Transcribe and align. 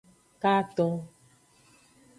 Katon. 0.41 0.93